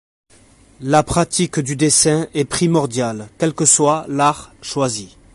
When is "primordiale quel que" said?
2.45-3.65